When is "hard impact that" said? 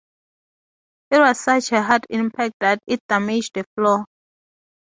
1.83-2.79